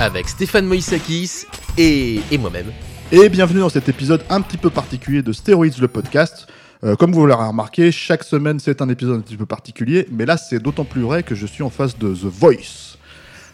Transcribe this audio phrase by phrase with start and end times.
[0.00, 1.44] Avec Stéphane Moïsakis
[1.76, 2.72] et, moi-même.
[3.12, 6.46] Et bienvenue dans cet épisode un petit peu particulier de Steroids le podcast.
[6.84, 10.24] Euh, comme vous l'aurez remarqué, chaque semaine c'est un épisode un petit peu particulier, mais
[10.24, 12.96] là c'est d'autant plus vrai que je suis en face de The Voice,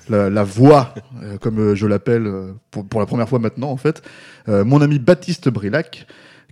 [0.09, 2.32] la, voix, euh, comme euh, je l'appelle
[2.70, 4.00] pour, la première fois maintenant en fait,
[4.47, 6.06] mon ami Baptiste Brilac,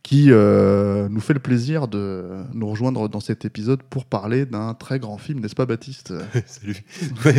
[0.04, 4.74] qui euh, nous fait le plaisir de nous rejoindre dans cet épisode pour parler d'un
[4.74, 6.12] très grand film, n'est-ce pas Baptiste
[6.46, 6.76] Salut.
[7.24, 7.34] Ouais,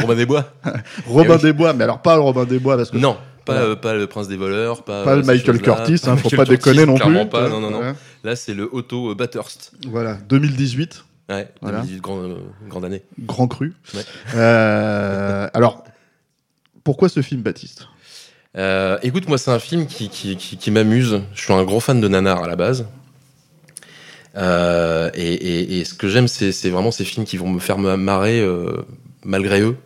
[0.00, 0.52] Robin des Bois
[1.06, 1.42] Robin oui.
[1.42, 3.94] des Bois, mais alors pas le Robin des Bois parce que Non, pas, euh, pas
[3.94, 5.62] le Prince des voleurs, pas, pas euh, Michael.
[5.62, 7.26] Curtis, hein, faut Michael pas déconner non plus.
[7.28, 7.80] pas, non, non, non.
[7.80, 7.94] Ouais.
[8.24, 9.72] Là, c'est le Otto Bathurst.
[9.86, 11.04] Voilà, 2018.
[11.28, 11.78] Ouais, Voilà.
[11.82, 12.36] 2018, grande, euh,
[12.68, 13.02] grande année.
[13.20, 13.74] Grand cru.
[13.94, 14.02] Ouais.
[15.54, 15.84] Alors,
[16.82, 17.86] pourquoi ce film, Baptiste?
[18.56, 21.22] Euh, écoute, moi, c'est un film qui, m'amuse.
[21.34, 22.86] Je suis un gros fan de nanar à la base.
[24.36, 28.84] Euh, et, ce que j'aime, c'est vraiment ces films qui vont me faire marrer euh,
[29.24, 29.76] malgré eux.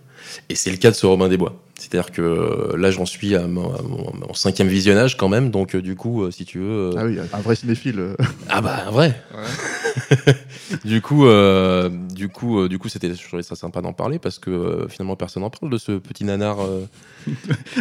[0.48, 1.54] Et c'est le cas de ce Robin des Bois.
[1.82, 5.50] C'est-à-dire que euh, là, j'en suis à mon, à mon- mon cinquième visionnage quand même.
[5.50, 6.90] Donc, euh, du coup, euh, si tu veux.
[6.96, 8.14] Ah oui, un vrai cinéphile.
[8.48, 9.20] Ah bah, un vrai.
[10.84, 14.20] du coup, euh, du coup, euh, du coup, c'était, je trouvais ça sympa d'en parler
[14.20, 16.58] parce que euh, finalement, personne n'en parle de ce petit nanar.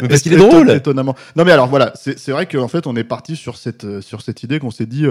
[0.02, 0.72] Mais parce qu'il est drôle.
[0.72, 1.16] Étonnamment.
[1.36, 4.42] Non, mais alors voilà, c'est vrai qu'en fait, on est parti sur cette, sur cette
[4.44, 5.06] idée qu'on s'est dit.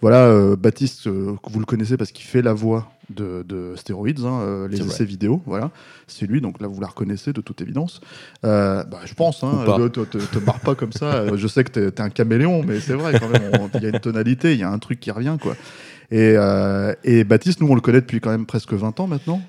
[0.00, 4.20] Voilà, euh, Baptiste, euh, vous le connaissez parce qu'il fait la voix de, de Stéroïdes,
[4.20, 5.70] hein, euh, les essais vidéo, voilà.
[6.06, 8.00] C'est lui, donc là, vous la reconnaissez de toute évidence.
[8.44, 11.14] Euh, bah, je pense, hein, euh, te, te, te barre pas comme ça.
[11.14, 13.86] Euh, Je sais que t'es es un caméléon, mais c'est vrai quand même, il y
[13.86, 15.54] a une tonalité, il y a un truc qui revient, quoi.
[16.10, 19.40] Et, euh, et Baptiste, nous, on le connaît depuis quand même presque 20 ans maintenant.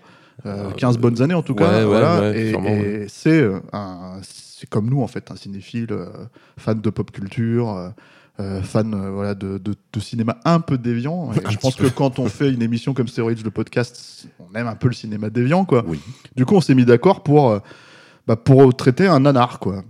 [0.46, 1.70] Euh, Euh, 15 bonnes années en tout cas.
[1.80, 2.22] ouais, voilà.
[2.22, 3.44] ouais, et et c'est
[4.70, 6.06] comme nous en fait, un cinéphile, euh,
[6.58, 7.92] fan de pop culture,
[8.40, 11.32] euh, fan euh, voilà de, de, de cinéma un peu déviant.
[11.34, 14.68] Et je pense que quand on fait une émission comme Steroids, le podcast, on aime
[14.68, 15.84] un peu le cinéma déviant quoi.
[15.86, 16.00] Oui.
[16.36, 17.60] Du coup, on s'est mis d'accord pour euh,
[18.28, 19.84] bah, pour traiter un nanar quoi.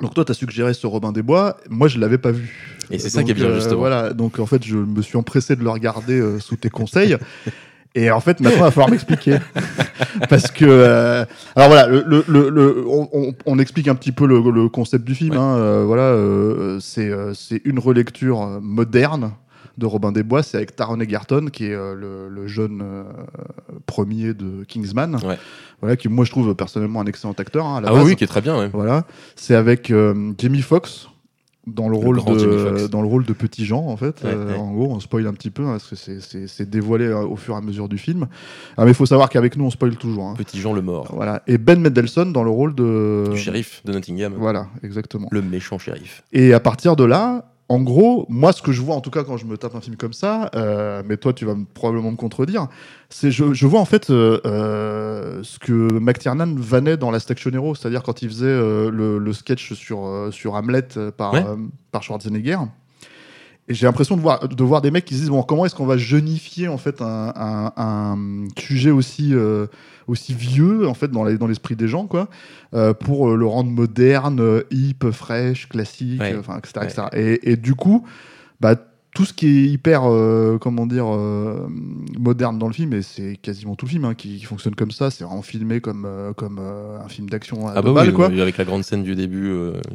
[0.00, 1.58] Donc toi, tu as suggéré ce Robin des Bois.
[1.68, 2.78] Moi, je l'avais pas vu.
[2.90, 3.80] Et c'est ça qui est bien, justement.
[3.80, 4.12] Voilà.
[4.14, 7.16] Donc en fait, je me suis empressé de le regarder sous tes conseils.
[7.94, 9.38] Et en fait, maintenant, il va falloir m'expliquer.
[10.28, 10.64] Parce que.
[10.64, 11.24] euh,
[11.56, 12.84] alors voilà, le, le, le- le-
[13.46, 15.32] on, explique un petit peu le, concept du film.
[15.32, 15.38] Ouais.
[15.38, 19.32] hein, euh, voilà, euh, c'est une relecture moderne
[19.78, 20.42] de Robin des Bois.
[20.42, 23.02] C'est avec Taron Egerton, qui est euh, le, le jeune euh,
[23.86, 25.16] premier de Kingsman.
[25.24, 25.38] Ouais.
[25.80, 27.64] Voilà, qui, moi, je trouve personnellement un excellent acteur.
[27.66, 28.02] hein, à la Ah base.
[28.04, 28.58] oui, oui, qui est très bien.
[28.58, 28.70] Ouais.
[28.72, 29.04] Voilà,
[29.36, 31.08] c'est avec euh, Jamie Foxx
[31.74, 34.22] dans le, rôle de dans le rôle de petit Jean en fait.
[34.24, 34.58] Ouais, Euh, ouais.
[34.58, 37.20] En gros, on spoil un petit peu hein, parce que c'est- c'est c'est dévoilé euh,
[37.26, 38.26] au fur et à mesure du film.
[38.76, 40.24] Ah, mais il faut savoir qu'avec nous, on spoil toujours.
[40.24, 40.34] hein.
[40.36, 41.42] Petit Jean le mort, Voilà.
[41.46, 45.28] Et Ben Mendelsohn dans le rôle de du shérif de Nottingham, Voilà, exactement.
[45.30, 46.22] le méchant shérif.
[46.32, 49.24] Et à partir de là, en gros, moi, ce que je vois, en tout cas,
[49.24, 52.10] quand je me tape un film comme ça, euh, mais toi, tu vas me- probablement
[52.10, 52.68] me contredire,
[53.10, 57.50] c'est je, je vois en fait euh, euh, ce que McTiernan vannait dans Last Action
[57.52, 61.44] Hero, c'est-à-dire quand il faisait euh, le, le sketch sur, euh, sur Hamlet par, Ouais.
[61.92, 62.58] par Schwarzenegger.
[63.68, 65.74] Et j'ai l'impression de voir, de voir des mecs qui se disent bon, comment est-ce
[65.74, 69.66] qu'on va jeunifier en fait un, un- un sujet aussi, euh,
[70.06, 72.28] aussi vieux en fait dans les- dans l'esprit des gens quoi,
[72.74, 76.34] euh, pour le rendre moderne, hip, fraîche, classique, Ouais.
[76.38, 76.72] enfin etc.
[76.80, 76.86] Ouais.
[76.86, 77.02] etc.
[77.12, 78.06] Et, et du coup,
[78.60, 78.74] bah
[79.14, 81.66] tout ce qui est hyper, euh, comment dire, euh,
[82.18, 84.90] moderne dans le film, et c'est quasiment tout le film hein, qui, qui fonctionne comme
[84.90, 88.26] ça, c'est vraiment filmé comme, euh, comme un film d'action à Ah bah oui, quoi
[88.26, 89.52] avec la grande scène du début.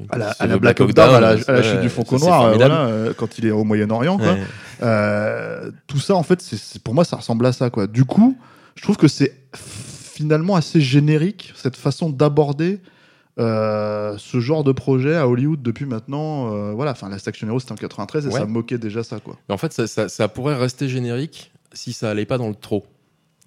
[0.10, 2.54] à la, à Black Hawk Down, à la, ouais, à la chute du Faucon Noir,
[2.56, 4.18] voilà, quand il est au Moyen-Orient.
[4.18, 4.34] quoi.
[4.34, 5.72] Ouais.
[5.88, 7.70] Tout ça, en fait, c'est- pour moi, ça ressemble à ça.
[7.70, 7.88] Quoi.
[7.88, 8.36] Du coup,
[8.76, 12.80] je trouve que c'est finalement assez générique, cette façon d'aborder
[13.40, 16.54] euh, ce genre de projet à Hollywood depuis maintenant.
[16.54, 18.40] euh, voilà, enfin, Last Action Hero, c'était en 93 et Ouais.
[18.40, 19.20] ça moquait déjà ça.
[19.20, 19.38] Quoi.
[19.50, 22.56] Mais en fait, ça, ça- ça pourrait rester générique si ça allait pas dans le
[22.56, 22.86] trop.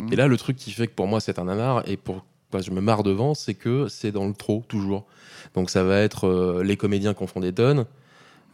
[0.00, 0.12] Mhm.
[0.12, 2.60] Et là, le truc qui fait que pour moi c'est un nanar et pour bah,
[2.60, 5.04] je me marre devant, c'est que c'est dans le trop toujours.
[5.54, 7.86] Donc ça va être euh, les comédiens qu'on font des tonnes,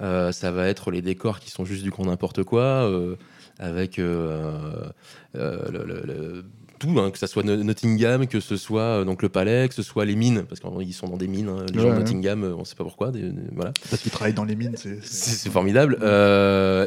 [0.00, 2.90] ça va être les décors qui sont juste du con n'importe quoi,
[3.58, 4.92] avec le-
[5.34, 6.44] le- le-
[6.82, 9.82] tout, hein, que ce soit Nottingham, que ce soit euh, donc le palais, que ce
[9.82, 12.64] soit les mines, parce qu'ils sont dans des mines, hein, les gens de Nottingham, on
[12.64, 13.72] sait pas pourquoi, des, voilà.
[13.88, 15.94] Parce qu'ils travaillent dans les mines, c'est formidable.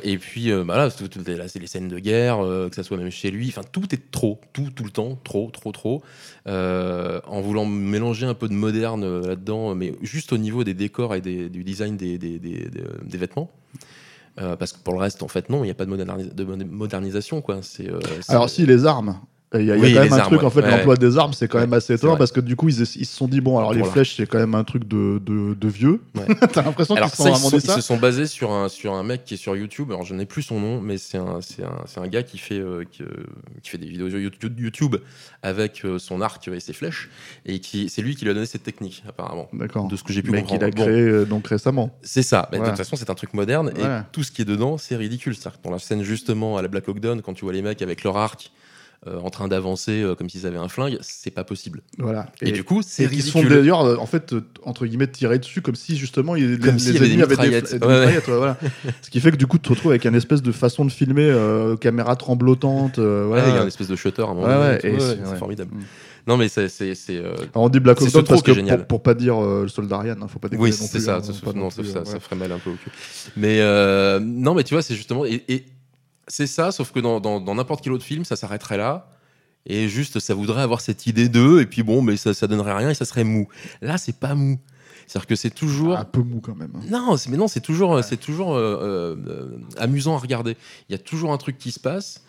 [0.04, 3.62] et puis, bah c'est les scènes de guerre, que ce soit même chez lui, enfin,
[3.72, 6.04] tout est trop, tout, tout le temps, trop, trop, trop.
[6.46, 11.22] en voulant mélanger un peu de moderne là-dedans, mais juste au niveau des décors et
[11.22, 13.50] du design des, des vêtements.
[14.42, 16.64] Euh, parce que pour le reste, en fait, non, il n'y a pas de, de
[16.66, 17.42] modernisation.
[17.42, 17.62] Quoi.
[17.80, 19.20] Euh, Alors, si, les armes.
[19.54, 21.74] Il y a, quand même un truc, en fait, l'emploi des armes, c'est quand même
[21.74, 24.16] assez étonnant parce que du coup, ils, ils, se sont dit, bon, alors les flèches,
[24.16, 26.02] c'est quand même un truc de, de, de vieux.
[26.54, 29.24] T'as l'impression qu'ils se sont ça, ils, se sont basés sur un, sur un mec
[29.24, 29.92] qui est sur YouTube.
[29.92, 32.84] Alors, je n'ai plus son nom, mais c'est un, un, un, gars qui fait, euh,
[32.90, 33.04] qui,
[33.62, 34.98] qui, fait des vidéos YouTube
[35.44, 37.10] avec euh, son arc et ses flèches.
[37.46, 39.48] Et qui, c'est lui qui lui a donné cette technique, apparemment.
[39.54, 39.88] D'accord.
[39.88, 40.66] De ce que j'ai pu mais comprendre.
[40.66, 41.98] Mais qu'il a créé euh, donc récemment.
[42.02, 42.50] C'est ça.
[42.52, 44.96] Mais De toute façon, c'est un truc moderne et tout ce qui est dedans, c'est
[44.96, 45.36] ridicule.
[45.36, 47.82] C'est-à-dire dans la scène, justement, à la Black Hawk Down, quand tu vois les mecs
[47.82, 48.52] avec leur arc
[49.08, 51.82] euh, en train d'avancer euh, comme s'ils avaient un flingue, c'est pas possible.
[52.00, 52.26] Voilà.
[52.42, 54.34] Et, du coup, c'est Ils sont d'ailleurs, euh, en fait,
[54.64, 58.58] entre guillemets, tirés dessus comme si justement les, comme les, ennemis avaient des, voilà.
[59.04, 60.92] Ce qui fait que du coup, tu te retrouves avec une espèce de façon de
[60.92, 61.32] filmer,
[61.80, 62.98] caméra tremblotante.
[62.98, 63.48] voilà.
[63.48, 64.78] il y a une espèce de shutter à un moment.
[64.82, 65.76] c'est formidable.
[65.76, 65.84] Mm.
[66.28, 66.68] Non, mais c'est.
[67.54, 70.50] on dit Black Ops parce que pour, pas dire le soldat Ryan, hein, faut pas
[70.50, 70.70] déconner.
[70.70, 72.90] Oui, c'est ça, hein, non, ça, ça, ferait mal un peu au cul.
[73.38, 73.60] Mais
[74.20, 75.26] non, mais tu vois, c'est justement.
[75.26, 75.66] et,
[76.28, 79.10] c'est ça, sauf que dans n'importe quel autre film, ça s'arrêterait là.
[79.68, 82.76] Et juste, ça voudrait avoir cette idée d'eux, et puis bon, mais ça, ça donnerait
[82.76, 83.48] rien et ça serait mou.
[83.82, 84.60] Là, c'est pas mou.
[85.08, 85.98] C'est-à-dire que c'est toujours.
[85.98, 86.72] Un peu mou quand même.
[86.76, 86.86] Hein.
[86.90, 90.56] Non, mais non, c'est toujours, c'est toujours euh, euh, amusant à regarder.
[90.90, 92.22] Il y a toujours un truc qui se passe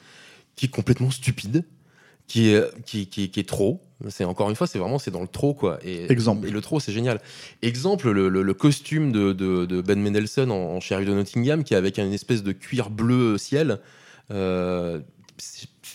[0.56, 1.64] qui est complètement stupide,
[2.26, 3.81] qui est, qui, qui, est trop.
[4.08, 5.78] C'est encore une fois, c'est vraiment c'est dans le trop quoi.
[5.84, 6.49] Et, Exemple.
[6.49, 7.20] Et le trop, c'est génial.
[7.62, 11.99] Exemple, le, le, costume de, de, Ben Mendelsohn en, en de Nottingham, qui est avec
[11.99, 13.81] une espèce de cuir bleu ciel.
[14.32, 15.00] Euh,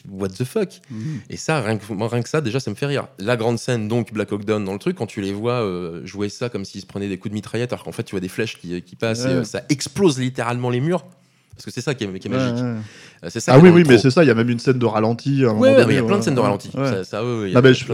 [0.10, 0.80] what the fuck?
[0.90, 1.22] Mhm.
[1.30, 3.08] Et ça, rien que, rien que ça, déjà, ça me fait rire.
[3.20, 6.06] La grande scène, donc, Black Hawk Down dans le truc, quand tu les vois euh,
[6.06, 8.20] jouer ça comme s'ils se prenaient des coups de mitraillette, alors qu'en fait, tu vois
[8.20, 11.06] des flèches qui, qui passent et euh, ça explose littéralement les murs.
[11.62, 12.32] Parce que c'est ça qui est, magique.
[12.34, 14.86] Euh, ça ah oui, oui, mais c'est ça, il y a même une scène de
[14.86, 15.46] ralenti.
[15.46, 16.72] ouais, il y a plein de scènes de ralenti.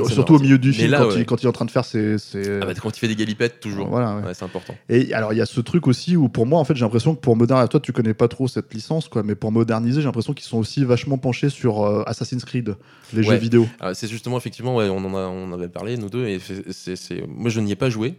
[0.10, 2.16] surtout au milieu du film, quand, il, quand, il, est en train de faire ses.
[2.62, 3.90] Ah bah, quand il fait des galipettes, toujours.
[3.90, 4.74] Voilà, c'est important.
[4.88, 7.14] Et alors, il y a ce truc aussi où, pour moi, en fait, j'ai l'impression
[7.14, 7.68] que pour moderniser.
[7.68, 10.60] Toi, tu connais pas trop cette licence, quoi, mais pour moderniser, j'ai l'impression qu'ils sont
[10.60, 12.76] aussi vachement penchés sur euh, Assassin's Creed,
[13.14, 13.68] les jeux vidéo.
[13.94, 16.40] C'est justement, effectivement, on en a, on avait parlé, nous deux, et
[16.72, 17.28] c'est.
[17.28, 18.16] Moi, je n'y ai pas joué.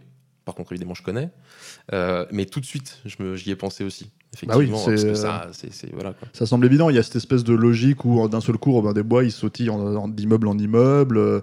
[0.49, 1.29] Par contre, évidemment, je connais.
[1.93, 4.09] Euh, mais tout de suite, j'y ai pensé aussi.
[4.47, 5.47] Bah oui, ça,
[5.93, 6.89] voilà, ça semble évident.
[6.89, 9.31] Il y a cette espèce de logique où d'un seul coup, Robin des Bois, il
[9.31, 9.69] sautille
[10.09, 11.41] d'immeuble en immeuble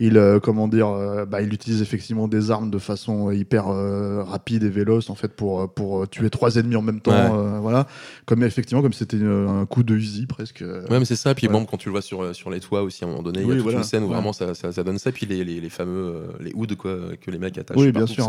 [0.00, 4.22] il euh, comment dire euh, bah, il utilise effectivement des armes de façon hyper euh,
[4.22, 7.86] rapide et véloce en fait pour pour tuer trois ennemis en même temps voilà.
[8.24, 11.34] Comme effectivement comme c'était un coup de Uzi presque ouais mais c'est ça.
[11.34, 13.40] Puis même quand tu le vois sur sur les toits aussi à un moment donné
[13.42, 15.12] il y a toute une scène où vraiment ça, ça, donne ça.
[15.12, 18.28] Puis les, les, les fameux les hoods quoi que les mecs attachent oui bien sûr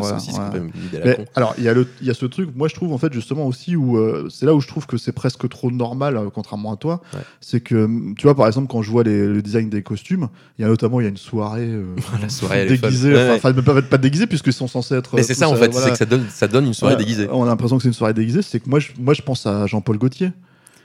[1.35, 3.13] alors il y a le il y a ce truc moi je trouve en fait
[3.13, 3.97] justement aussi où
[4.29, 7.01] c'est là où je trouve que c'est presque trop normal contrairement à toi
[7.41, 10.63] c'est que tu vois par exemple quand je vois les, le design des costumes il
[10.63, 13.31] y a notamment il y a une soirée euh, la soirée déguisée.
[13.31, 15.15] Enfin, ne peuvent pas déguisés puisqu'ils sont censés être.
[15.15, 17.27] Mais c'est ça en fait, c'est que ça donne, ça donne une soirée déguisée.
[17.31, 18.41] On a l'impression que c'est une soirée déguisée.
[18.41, 20.31] C'est que moi, je, moi, je pense à Jean-Paul Gaultier.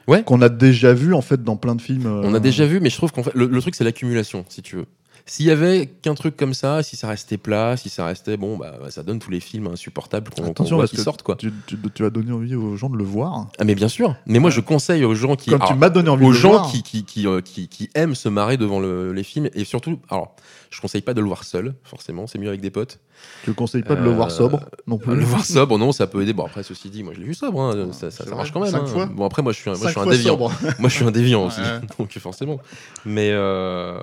[0.07, 0.23] Ouais.
[0.23, 2.07] Qu'on a déjà vu en fait dans plein de films.
[2.07, 4.61] On a euh, déjà vu, mais je trouve qu'en fait, le truc c'est l'accumulation, si
[4.61, 4.87] tu veux.
[5.27, 8.59] S'il y avait qu'un truc comme ça, si ça restait plat, si ça restait bon,
[8.59, 11.37] bah, ça donne tous les films insupportables qu'on qu voit qui sortent quoi.
[11.37, 11.51] Tu,
[11.95, 13.47] tu, as donné envie aux gens de le voir.
[13.59, 14.17] Ah mais bien sûr.
[14.27, 16.57] Mais moi je conseille aux gens qui, tu m'as donné envie aux de gens le
[16.59, 16.71] voir.
[16.71, 19.99] Qui, qui, qui, euh, qui, qui, aiment se marrer devant le, les films et surtout,
[20.11, 20.37] alors
[20.75, 22.99] je conseille pas de le voir seul, forcément, c'est mieux avec des potes.
[23.45, 25.15] Tu ne conseilles pas de le voir euh, sobre non plus.
[25.15, 26.33] Le voir sobre, non, ça peut aider.
[26.33, 28.75] Bon après ceci dit, moi je l'ai vu sobre, hein, ça, ça, marche quand même.
[28.75, 29.11] Hein.
[29.15, 30.37] Bon après moi je suis un, moi, je suis un déviant.
[30.81, 31.61] moi je suis un déviant aussi,
[31.99, 32.59] donc forcément.
[33.05, 34.01] Mais euh,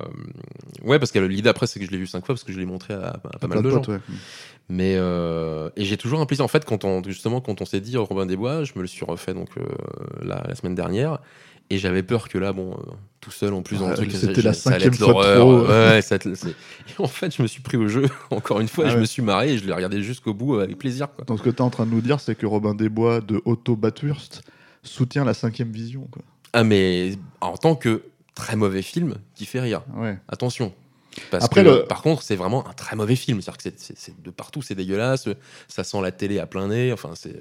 [0.84, 2.60] ouais parce que l'idée après c'est que je l'ai vu cinq fois parce que je
[2.60, 3.82] l'ai montré à, pas mal de gens.
[4.70, 7.82] Mais euh, et j'ai toujours un plaisir en fait quand on justement quand on s'est
[7.82, 9.50] dit Robin des Bois, je me le suis refait donc
[10.22, 11.20] la, la, semaine dernière
[11.72, 14.42] et j'avais peur que là, bon, euh, tout seul en plus dans le truc, c'était
[14.42, 15.66] la cinquième fois trop.
[15.66, 16.18] Ouais, ça,
[16.98, 19.22] en fait, je me suis pris au jeu encore une fois, ah je me suis
[19.22, 21.08] marré et je l'ai regardé jusqu'au bout avec plaisir.
[21.16, 21.24] Quoi.
[21.24, 23.42] Donc ce que tu es en train de nous dire, c'est que Robin Desbois de
[23.46, 24.42] Otto Bathurst
[24.84, 26.10] soutient la cinquième vision.
[26.12, 26.24] Quoi.
[26.52, 28.02] Ah mais en tant que
[28.36, 29.84] très mauvais film qui fait rire.
[29.96, 30.18] Ouais.
[30.28, 30.74] Attention.
[31.30, 33.42] Parce Après, que, par contre, c'est vraiment un très mauvais film.
[33.42, 35.30] C'est-à-dire que c'est, de partout, c'est dégueulasse.
[35.68, 36.92] Ça sent la télé à plein nez.
[36.92, 37.36] Enfin, c'est.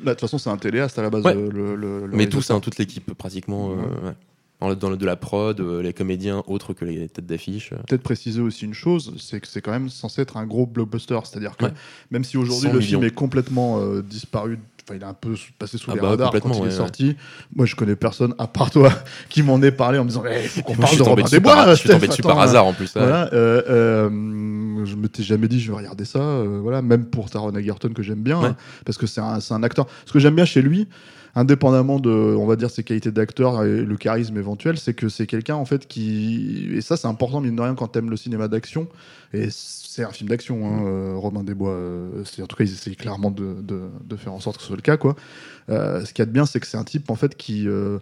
[0.00, 1.24] Euh, de toute façon, c'est un téléaste à la base.
[1.26, 3.72] Euh, le, Mais tout, c'est toute l'équipe pratiquement.
[3.72, 7.70] Euh, dans, le, de la prod, euh, les comédiens autres que les têtes d'affiche.
[7.86, 11.18] Peut-être préciser aussi une chose, c'est que c'est quand même censé être un gros blockbuster.
[11.24, 11.66] C'est-à-dire que
[12.10, 15.90] même si aujourd'hui le film est complètement disparu enfin, il est un peu passé sous
[15.90, 17.16] Ah les bah, radars quand il est ouais, sorti.
[17.54, 18.90] Moi, je connais personne à part toi
[19.28, 21.70] qui m'en ait parlé en me disant, Eh, faut qu'on parle de Robin des Bois.
[21.70, 22.94] je suis tombé dessus par hasard en plus.
[22.94, 23.02] ouais.
[23.02, 24.10] Euh, euh,
[24.84, 28.02] je m'étais jamais dit je vais regarder ça, euh, voilà, même pour Taron Egerton que
[28.02, 28.46] j'aime bien, Ouais.
[28.48, 29.86] hein, parce que c'est un, un acteur.
[30.06, 30.88] Ce que j'aime bien chez lui,
[31.36, 35.26] indépendamment de, on va dire, ses qualités d'acteur et le charisme éventuel, c'est que c'est
[35.26, 38.46] quelqu'un en fait qui, et ça c'est important mine de rien quand t'aimes le cinéma
[38.48, 38.86] d'action,
[39.32, 42.64] et c'est un film d'action, hein, euh, Robin des Bois, euh, c'est en tout cas
[42.64, 45.16] ils essayent clairement de, de, de faire en sorte que ce soit le cas, quoi.
[45.70, 47.66] Euh, ce qu'il y a de bien, c'est que c'est un type en fait qui
[47.66, 47.98] euh,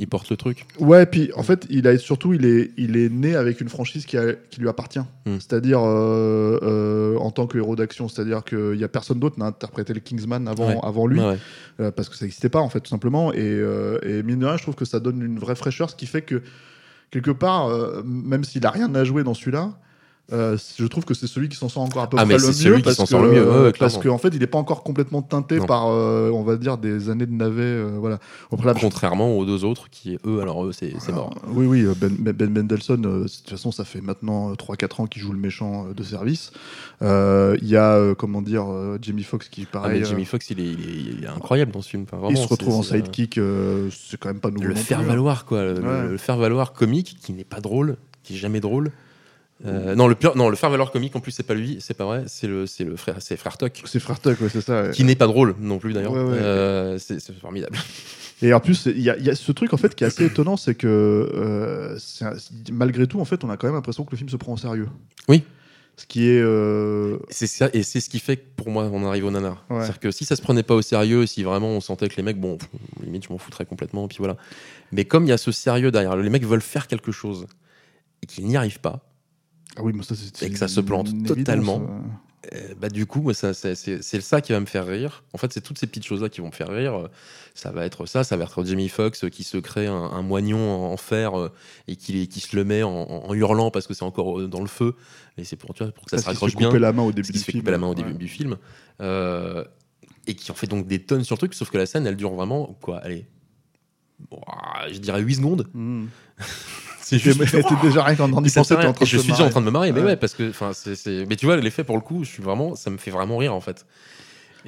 [0.00, 0.64] Il porte le truc.
[0.78, 4.06] Ouais, puis en fait, il a surtout, il est, il est né avec une franchise
[4.06, 5.00] qui, a- qui lui appartient.
[5.26, 5.34] Mm.
[5.40, 9.46] C'est-à-dire euh, euh, en tant que héros d'action, c'est-à-dire qu'il y a personne d'autre n'a
[9.46, 10.78] interprété le Kingsman avant, Ouais.
[10.84, 11.38] avant lui, Ouais, ouais.
[11.80, 13.32] euh, parce que ça n'existait pas en fait, tout simplement.
[13.34, 13.60] Et,
[14.04, 16.22] et mine de rien, je trouve que ça donne une vraie fraîcheur, ce qui fait
[16.22, 16.42] que
[17.10, 17.68] quelque part,
[18.04, 19.72] même s'il a rien à jouer dans celui-là.
[20.32, 22.38] Euh, je trouve que c'est celui qui s'en sort encore un peu Ah, près mais
[22.38, 24.40] le mieux c'est celui qui parce que, sort le mieux, ouais, parce qu'en fait il
[24.40, 25.66] n'est pas encore complètement teinté Non.
[25.66, 28.18] par euh, on va dire des années de navet euh, voilà
[28.80, 31.34] Contrairement aux deux autres qui, eux, alors eux, c'est mort.
[31.48, 35.06] oui, oui, euh, Ben, Ben Mendelssohn, de toute façon, ça fait maintenant euh, 3-4 ans
[35.06, 36.52] qu'il joue le méchant de service.
[37.00, 38.66] Il y a, comment dire,
[39.00, 41.28] Jamie Foxx qui, Ah, pareil, mais Jamie euh, Foxx, il est, il, est, il est
[41.28, 42.04] incroyable dans ce film.
[42.10, 43.40] Enfin, il se retrouve en sidekick,
[43.90, 44.66] c'est quand même pas nouveau.
[44.66, 45.08] Le faire plus, hein.
[45.08, 45.64] valoir, quoi.
[45.64, 46.08] Le, Ouais.
[46.10, 48.90] le faire valoir comique qui n'est pas drôle, qui est jamais drôle.
[49.66, 51.94] Euh, non, le pire, non, le faire valoir comique en plus, c'est pas lui, c'est
[51.94, 53.82] pas vrai, c'est le, c'est le frère, c'est frère Tuck.
[53.86, 54.82] C'est Frère Tuck, ouais, c'est ça.
[54.84, 54.90] ouais.
[54.92, 56.12] Qui n'est pas drôle non plus d'ailleurs.
[56.12, 56.38] Ouais, ouais.
[56.40, 57.76] Euh, c'est c'est formidable.
[58.42, 60.56] Et en plus, il y, y a ce truc en fait qui est assez étonnant,
[60.56, 62.36] c'est que euh, c'est un-
[62.70, 64.56] malgré tout, en fait, on a quand même l'impression que le film se prend au
[64.56, 64.88] sérieux.
[65.26, 65.42] Oui.
[65.96, 66.40] Ce qui est.
[67.28, 69.64] C'est ça, et c'est ce qui fait que pour moi, on arrive au nanar.
[69.68, 72.22] C'est-à-dire que si ça se prenait pas au sérieux, si vraiment on sentait que les
[72.22, 72.68] mecs, bon, pff,
[73.02, 74.36] limite, je m'en foutrais complètement, et puis voilà.
[74.92, 77.48] Mais comme il y a ce sérieux derrière, les mecs veulent faire quelque chose
[78.22, 79.00] et qu'ils n'y arrivent pas,
[79.76, 80.42] Ah oui, mais ça, c'est.
[80.46, 81.82] Et que ça se plante totalement.
[81.82, 82.54] euh.
[82.56, 85.22] euh, bah du coup, moi, ça, ça- c'est c'est ça qui va me faire rire.
[85.34, 86.94] En fait, c'est toutes ces petites choses-là qui vont me faire rire.
[86.94, 87.08] Euh,
[87.54, 90.22] Ça va être ça, ça va être Jamie Foxx euh, qui se crée un, un
[90.22, 91.32] moignon en, fer
[91.88, 94.68] et qui, qui se le met en, en hurlant parce que c'est encore dans le
[94.68, 94.94] feu.
[95.36, 96.76] Et c'est pour, tu vois, pour que ça se qu'il se raccroche bien.
[96.78, 97.64] la main au début du film.
[97.68, 98.56] la main au début du film.
[99.00, 102.16] Et qui en fait donc des tonnes sur le truc, sauf que la scène, elle
[102.16, 103.26] dure vraiment, quoi, allez,
[104.92, 105.68] je dirais 8 secondes.
[105.74, 106.06] Mmh.
[107.08, 107.40] C'est juste.
[107.50, 109.38] t'es déjà rien qu'en en y penser, t'es en train de je suis déjà en
[109.38, 109.50] marrer.
[109.50, 110.16] train de me marier, mais Ouais.
[110.16, 112.90] parce que, enfin, c'est, mais tu vois, l'effet pour le coup, je suis vraiment, ça
[112.90, 113.86] me fait vraiment rire en fait.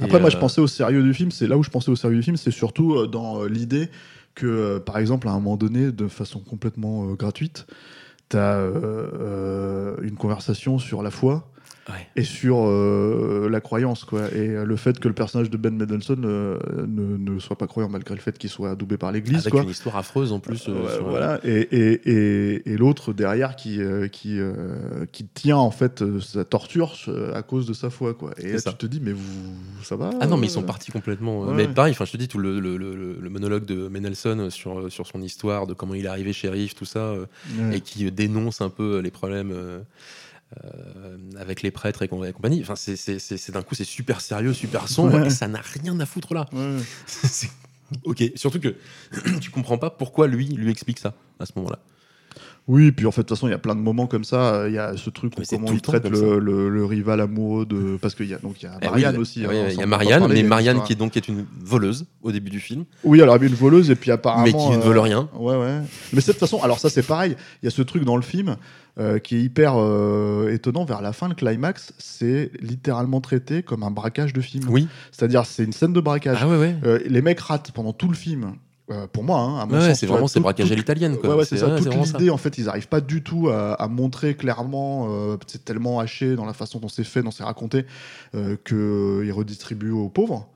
[0.00, 1.30] Après, moi, euh, je pensais au sérieux du film.
[1.30, 3.90] C'est là où je pensais au sérieux du film, c'est surtout euh, dans euh, l'idée
[4.35, 7.66] que, euh, par exemple, à un moment donné, de façon complètement euh, gratuite,
[8.28, 11.47] t'as euh, euh, une conversation sur la foi
[11.89, 12.07] Ouais.
[12.15, 14.27] et sur euh, la croyance, quoi.
[14.33, 17.67] Et euh, le fait que le personnage de Ben Mendelsohn euh, ne, ne soit pas
[17.67, 19.62] croyant malgré le fait qu'il soit adoubé par l'Église, Avec quoi.
[19.62, 20.59] une histoire affreuse en plus.
[20.59, 20.75] sur,
[21.09, 23.81] voilà et, et, et, et l'autre derrière qui
[24.12, 24.39] qui
[25.11, 26.95] qui tient en fait sa torture
[27.35, 28.71] à cause de sa foi quoi et C'est là, ça.
[28.73, 29.23] tu te dis mais vous
[29.83, 31.41] ça va Ah non, mais ils sont partis complètement.
[31.41, 31.75] Ouais, mais ouais.
[31.75, 35.07] pareil, enfin, je te dis, tout le, le, le, le- monologue de Mendelssohn sur, sur
[35.07, 37.15] son histoire, de comment il est arrivé shérif, tout ça,
[37.73, 39.53] et qui dénonce un peu les problèmes
[40.64, 42.61] euh, avec les prêtres et, com- et compagnie.
[42.62, 45.26] Enfin, c'est, d'un coup, c'est super sérieux, super sombre, Ouais.
[45.26, 46.47] et ça n'a rien à foutre là.
[46.52, 46.78] Ouais.
[48.04, 48.76] Ok, surtout que
[49.40, 51.80] tu comprends pas pourquoi lui lui explique ça à ce moment-là.
[52.73, 54.69] Oui, puis en fait, de toute façon, il y a plein de moments comme ça.
[54.69, 56.69] Il y a ce truc où comment tout le il temps traite comme le, le,
[56.71, 57.97] le rival amoureux de.
[58.00, 59.41] Parce qu'il y a, donc, il y a Eh Marianne oui, aussi.
[59.47, 61.45] oui, hein, il y a pas Marianne, parler, mais Marianne qui est donc est une
[61.61, 64.45] voleuse au début du film, Oui, alors il y a une voleuse et puis apparemment.
[64.45, 65.29] mais qui ne vole euh, rien.
[65.35, 65.81] Ouais, ouais.
[66.12, 67.35] Mais c'est de toute façon, alors ça c'est pareil.
[67.62, 68.57] Il y a ce truc dans le film
[68.99, 70.85] euh, qui est hyper euh, étonnant.
[70.85, 74.65] Vers la fin, le climax, c'est littéralement traité comme un braquage de film.
[74.69, 74.87] Oui.
[75.11, 76.39] C'est-à-dire, c'est une scène de braquage.
[76.41, 77.03] Ah ouais, ouais.
[77.09, 78.53] Les mecs ratent pendant tout le film.
[78.90, 81.30] Euh, pour moi, hein, à mon Ouais, c'est vraiment c'est braquage à l'italienne quoi.
[81.30, 81.76] Ouais, ouais, c'est ça.
[81.76, 85.09] Toute l'idée, en fait, ils n'arrivent pas du tout à, à montrer clairement.
[85.11, 87.87] euh, c'est tellement haché dans la façon dont c'est fait, dont c'est raconté,
[88.35, 90.49] euh, qu'ils redistribuent aux pauvres.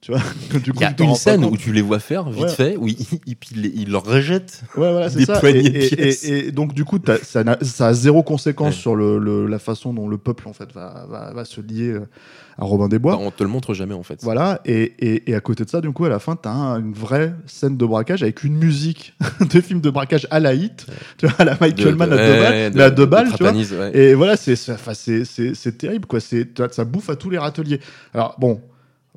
[0.00, 0.20] Tu vois
[0.60, 2.48] Du coup, Il y a tu une scène où tu les vois faire vite Ouais.
[2.48, 3.36] fait, où ils, ils-
[3.82, 4.62] ils leur rejettent.
[4.76, 5.36] Ouais, voilà, des ça.
[5.36, 6.24] Et, poignées de et- pièces.
[6.24, 8.80] et- et donc, du coup, ça, n'a- ça a zéro conséquence Ouais.
[8.80, 11.90] sur le, le- la façon dont le peuple, en fait, va, va, va se lier
[11.90, 12.08] euh,
[12.56, 13.16] à Robin des Bois.
[13.16, 14.20] Bah, on te le montre jamais en fait.
[14.22, 16.80] Voilà, et, et, et à côté de ça, du coup, à la fin, t'as un-
[16.80, 19.14] une vraie scène de braquage avec une musique
[19.52, 20.86] de film de braquage à la hit,
[21.18, 23.52] tu vois, à la Michael Mann à deux balles, à deux balles, tu vois.
[23.94, 26.20] Et voilà, c'est c'est- terrible, quoi.
[26.20, 27.80] C'est ça bouffe à tous les râteliers.
[28.14, 28.60] Alors bon,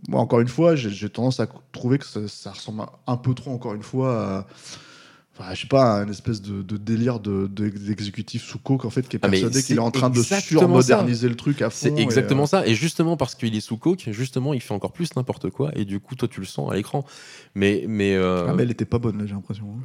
[0.08, 3.52] moi encore une fois, j'ai tendance à trouver que ça, ça ressemble un peu trop,
[3.52, 4.48] encore une fois, à,
[5.38, 8.86] enfin, je sais pas, à une espèce de, de délire de- de- d'exécutif sous coke
[8.86, 11.70] en fait, qui est Ah, persuadé qu'il est en train de surmoderniser le truc à
[11.70, 11.78] fond.
[11.82, 12.68] C'est exactement euh, ça.
[12.68, 15.72] Et justement parce qu'il est sous coke, justement, il fait encore plus n'importe quoi.
[15.76, 17.06] Et du coup, toi, tu le sens à l'écran.
[17.56, 19.66] Mais, mais, euh, Ah, mais elle était pas bonne là, j'ai l'impression.
[19.78, 19.82] hein.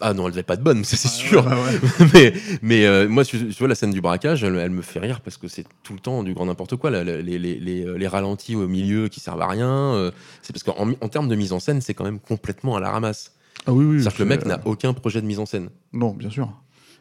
[0.00, 1.44] Ah non, elle devait pas être bonne, ça c'est sûr.
[1.44, 2.06] ouais, ouais.
[2.14, 5.00] mais mais euh, moi, tu, tu vois, la scène du braquage, elle, elle me fait
[5.00, 6.90] rire parce que c'est tout le temps du grand n'importe quoi.
[6.90, 9.68] les, les, les, les- ralentis au milieu qui servent à rien.
[9.68, 10.10] euh,
[10.42, 12.90] c'est parce qu'en en termes de mise en scène, c'est quand même complètement à la
[12.90, 13.32] ramasse.
[13.66, 14.00] Ah oui, oui.
[14.00, 15.68] C'est-à-dire que le mec n'a aucun projet de mise en scène.
[15.92, 16.48] Non, bien sûr.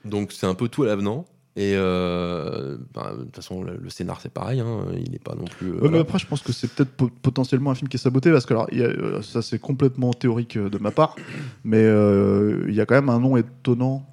[0.03, 1.25] Donc c'est un peu tout à l'avenant.
[1.59, 4.59] Et euh, ben, de toute façon, le, scénar c'est pareil.
[4.59, 5.71] hein, il n'est pas non plus.
[5.71, 8.31] euh, mais après, je pense que c'est peut-être po- potentiellement un film qui est saboté
[8.31, 11.15] parce que alors, euh, ça c'est complètement théorique de ma part,
[11.63, 14.05] mais il y a quand même un nom étonnant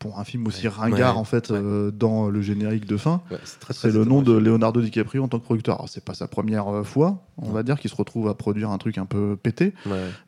[0.00, 0.74] pour un film aussi Ouais.
[0.74, 1.20] ringard Ouais.
[1.20, 1.58] en fait Ouais.
[1.62, 3.20] euh, dans le générique de fin.
[3.70, 4.32] C'est le nom de.
[4.32, 5.76] Leonardo DiCaprio en tant que producteur.
[5.76, 8.70] Alors, c'est pas sa première euh, fois, on va dire, qu'il se retrouve à produire
[8.70, 9.74] un truc un peu pété,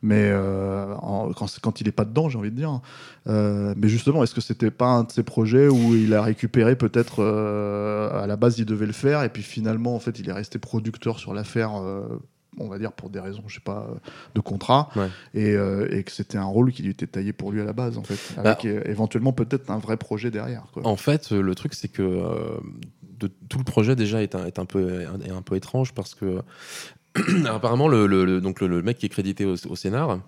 [0.01, 2.79] mais euh, en- quand, il est pas dedans, j'ai envie de dire.
[3.27, 7.23] Mais justement, est-ce que c'était pas un de ces projets où il a récupéré peut-être
[7.23, 10.59] à la base il devait le faire et puis finalement en fait il est resté
[10.59, 11.71] producteur sur l'affaire.
[12.59, 13.87] On va dire pour des raisons, je sais pas,
[14.35, 15.07] de contrat, Ouais.
[15.33, 17.73] et, euh, et que c'était un rôle qui lui était taillé pour lui à la
[17.73, 20.63] base, en fait, avec euh, éventuellement peut-être un vrai projet derrière.
[20.73, 20.83] Quoi.
[20.83, 22.57] Bah, En fait, euh, le truc, c'est que euh,
[23.19, 26.13] de, tout le projet déjà est un, est un peu, est un peu étrange parce
[26.15, 26.41] que
[27.47, 30.19] apparemment, le, le- le- donc le, le mec qui est crédité au, au scénar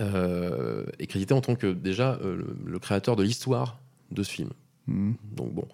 [0.00, 3.78] euh, est crédité en tant que déjà le, créateur de l'histoire
[4.10, 4.50] de ce film.
[4.86, 5.14] Mhm.
[5.32, 5.66] Donc bon.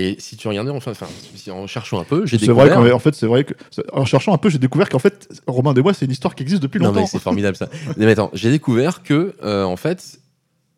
[0.00, 2.78] Et si tu regardais, enfin, enfin si- en cherchant un peu, j'ai découvert.
[2.80, 3.54] vrai en fait, c'est vrai que
[3.92, 6.44] en cherchant un peu, j'ai découvert qu'en fait, Robin des Bois, c'est une histoire qui
[6.44, 7.00] existe depuis Non longtemps.
[7.00, 7.68] mais c'est formidable ça.
[7.96, 10.20] mais attends, j'ai découvert que euh, en fait,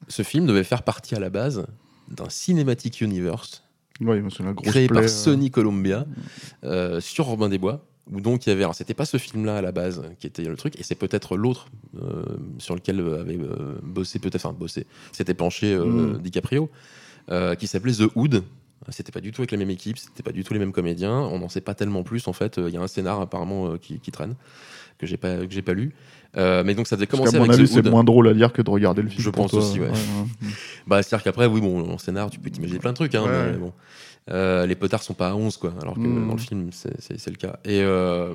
[0.09, 1.67] ce film devait faire partie à la base
[2.09, 3.63] d'un cinematic universe
[4.01, 4.23] Ouais,
[4.65, 6.07] créé par euh, Sony Columbia
[6.65, 7.85] euh, sur Robin des Bois.
[8.11, 10.43] Où donc il y avait, alors c'était pas ce film-là à la base qui était
[10.45, 11.67] le truc, et c'est peut-être l'autre
[12.03, 12.23] euh,
[12.59, 15.85] sur lequel avait euh, bossé peut-être, enfin bossé, s'était penché euh,
[16.15, 16.19] Mm.
[16.23, 16.71] DiCaprio,
[17.59, 18.43] qui s'appelait The Hood.
[18.89, 21.13] C'était pas du tout avec la même équipe, c'était pas du tout les mêmes comédiens.
[21.13, 22.57] On n'en sait pas tellement plus en fait.
[22.59, 24.35] Il y a un scénar apparemment euh, qui, qui traîne
[24.99, 25.95] que j'ai pas que j'ai pas lu.
[26.37, 28.63] Euh, mais donc ça devait commencer qu'à mon avec c'est moins drôle à lire que
[28.63, 29.23] de regarder le film.
[29.23, 29.61] Je pense toi.
[29.61, 29.89] aussi, ouais.
[30.87, 33.53] Bah, c'est-à-dire qu'après, oui, bon, en scénar, tu peux t'imaginer plein de trucs, hein, Ouais.
[33.53, 33.73] mais bon.
[34.31, 36.27] Euh, les potards sont pas à 11, quoi, alors que Mm.
[36.29, 37.59] dans le film, c'est le cas.
[37.65, 38.33] Et, euh,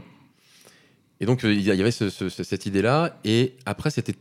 [1.19, 4.15] et donc, euh, il y avait ce- ce- ce- cette idée-là, et après, c'était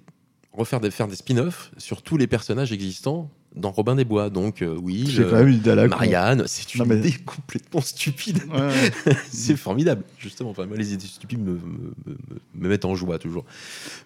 [0.52, 4.30] refaire des, faire des spin-offs sur tous les personnages existants dans Robin des Bois.
[4.30, 5.90] Donc, euh, oui, J'ai quand même une idée à la con.
[5.96, 8.38] Marianne, c'est une Non, mais- idée complètement stupide.
[8.52, 9.14] Ouais.
[9.30, 10.50] c'est formidable, justement.
[10.50, 11.58] Enfin, moi, les idées stupides me, me,
[12.06, 12.16] me-
[12.54, 13.44] me mettent en joie toujours.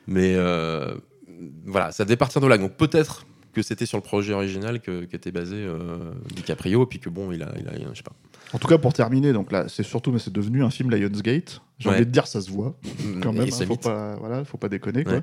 [0.06, 0.94] Mais euh,
[1.66, 2.58] voilà, ça devait partir de là.
[2.58, 6.98] Donc peut-être que c'était sur le projet original que qu'était basé euh, DiCaprio, et puis
[6.98, 8.12] que bon, il a, il a, je sais pas.
[8.52, 11.60] En tout cas, pour terminer, donc là, c'est surtout, mais c'est devenu un film Lionsgate.
[11.78, 11.96] J'ai Ouais.
[11.96, 12.76] envie de dire, ça se voit
[13.22, 13.48] quand Et même.
[13.48, 15.04] hein, faut pas, voilà, faut pas déconner.
[15.04, 15.20] Quoi.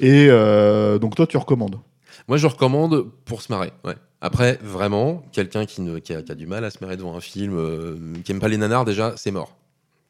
[0.00, 1.78] Et euh, donc toi, tu recommandes.
[2.28, 3.72] Moi, je recommande pour se marrer.
[3.84, 3.94] Ouais.
[4.20, 7.16] Après, vraiment, quelqu'un qui, ne, qui, a, qui a du mal à se marrer devant
[7.16, 9.56] un film, euh, qui aime pas les nanars, déjà, c'est mort.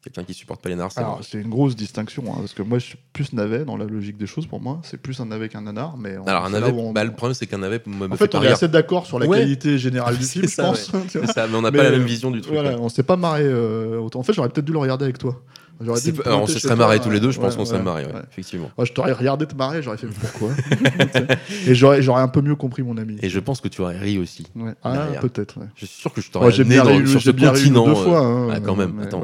[0.03, 1.21] Quelqu'un qui supporte pas les nanars, c'est mort.
[1.23, 4.17] c'est une grosse distinction, hein, parce que moi, je suis plus navet dans la logique
[4.17, 4.81] des choses pour moi.
[4.83, 6.91] C'est plus un navet qu'un nanar, mais on- Alors, un c'est là navet, où on-
[6.91, 8.55] bah, le problème, c'est qu'un navet me, me En fait pas on est rire.
[8.57, 9.39] assez d'accord sur la Ouais.
[9.39, 10.91] qualité générale du C'est film, je ça, pense.
[11.09, 11.27] tu vois.
[11.27, 12.53] C'est ça, mais on n'a Mais, pas la même euh, vision du truc.
[12.53, 12.79] Voilà, ouais.
[12.81, 14.19] on s'est pas marré euh, autant.
[14.19, 15.41] En fait, j'aurais peut-être dû le regarder avec toi.
[15.81, 18.05] J'aurais pas- on se serait marrés tous les deux, je pense qu'on ouais, ouais.
[18.31, 18.71] effectivement.
[18.77, 20.51] Moi, je t'aurais regardé te marrer, j'aurais fait pourquoi.
[21.67, 23.17] Et j'aurais j'aurais un peu mieux compris mon ami.
[23.21, 24.45] Et je pense que tu aurais ri aussi.
[24.83, 25.59] Ah, peut-être.
[25.75, 27.85] Je suis sûr que je t'aurais amené bien dans- sur ce continent.
[27.85, 28.19] deux euh, fois.
[28.19, 29.23] hein, ah, quand même, attends.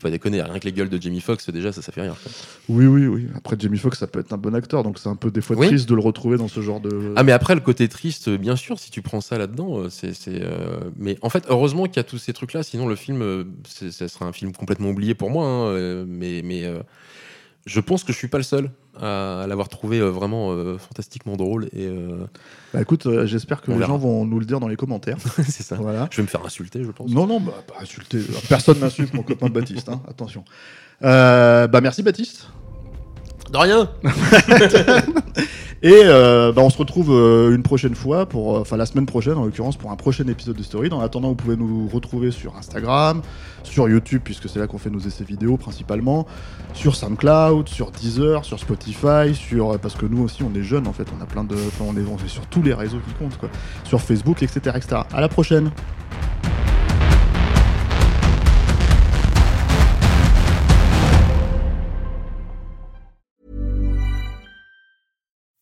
[0.00, 2.16] pas déconner, rien que les gueules de Jamie Foxx, déjà, ça, ça fait rire.
[2.68, 3.26] Oui, oui, oui.
[3.34, 5.56] Après, Jamie Foxx, ça peut être un bon acteur, donc c'est un peu des fois
[5.56, 7.12] triste de le retrouver dans ce genre de.
[7.16, 10.12] Ah, mais après, le côté triste, bien sûr, si tu prends ça là-dedans, euh, c'est.
[10.28, 13.44] euh, Mais en fait, heureusement qu'il y a tous ces trucs-là, sinon le film, euh,
[13.90, 15.74] ça serait un film complètement oublié pour moi.
[15.88, 16.80] Euh, Mais, mais euh,
[17.66, 18.70] je pense que je suis pas le seul
[19.00, 21.66] à l'avoir trouvé euh, vraiment euh, fantastiquement drôle.
[21.66, 22.26] Et euh,
[22.74, 23.92] Bah, écoute, euh, j'espère que On les verra.
[23.92, 25.18] gens vont nous le dire dans les commentaires.
[25.36, 25.76] c'est ça.
[25.76, 26.08] voilà.
[26.10, 27.08] Je vais me faire insulter, je pense.
[27.10, 28.18] Non, non, bah, pas insulter.
[28.48, 30.44] Personne n'insulte mon copain Baptiste, hein, attention.
[31.04, 32.48] Euh, bah, merci Baptiste.
[33.52, 33.88] De rien
[35.80, 39.06] Et euh, bah, on se retrouve euh, une prochaine fois, pour, euh, enfin la semaine
[39.06, 40.90] prochaine en l'occurrence, pour un prochain épisode de Story.
[40.90, 43.22] En attendant, vous pouvez nous retrouver sur Instagram,
[43.62, 46.26] sur YouTube, puisque c'est là qu'on fait nos essais vidéo principalement,
[46.74, 50.92] sur SoundCloud, sur Deezer, sur Spotify, sur parce que nous aussi on est jeunes en
[50.92, 53.48] fait, on a plein de, on est, on sur tous les réseaux qui comptent quoi,
[53.84, 55.02] sur Facebook, etc., etc.
[55.12, 55.70] À la prochaine.